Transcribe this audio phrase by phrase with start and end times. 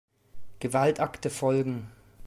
[0.59, 1.91] Gewaltakte folgen.